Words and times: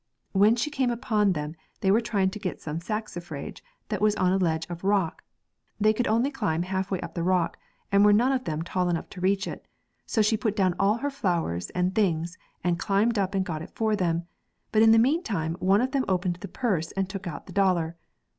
When 0.31 0.55
she 0.55 0.71
came 0.71 0.89
upon 0.89 1.33
them, 1.33 1.53
they 1.81 1.91
were 1.91 2.01
trying 2.01 2.31
to 2.31 2.39
get 2.39 2.59
some 2.59 2.79
saxifrage 2.79 3.61
that 3.89 4.01
was 4.01 4.15
on 4.15 4.31
a 4.33 4.37
ledge 4.39 4.65
of 4.67 4.83
rock; 4.83 5.23
they 5.79 5.93
could 5.93 6.07
only 6.07 6.31
climb 6.31 6.63
half 6.63 6.89
way 6.89 6.99
up 7.01 7.13
the 7.13 7.21
rock, 7.21 7.55
and 7.91 8.03
were 8.03 8.11
none 8.11 8.31
of 8.31 8.45
them 8.45 8.63
tall 8.63 8.89
enough 8.89 9.11
to 9.11 9.21
reach 9.21 9.45
it; 9.45 9.67
so 10.07 10.23
she 10.23 10.35
put 10.37 10.55
down 10.55 10.73
all 10.79 10.97
her 10.97 11.11
flowers 11.11 11.69
and 11.75 11.93
things 11.93 12.39
and 12.63 12.79
climbed 12.79 13.19
up 13.19 13.35
and 13.35 13.45
got 13.45 13.61
it 13.61 13.75
for 13.75 13.95
them; 13.95 14.23
but 14.71 14.81
in 14.81 14.91
the 14.91 14.97
meantime 14.97 15.55
one 15.59 15.81
of 15.81 15.91
them 15.91 16.05
opened 16.07 16.37
the 16.37 16.47
purse 16.47 16.91
and 16.93 17.07
took 17.07 17.27
out 17.27 17.45
the 17.45 17.53
dollar. 17.53 17.95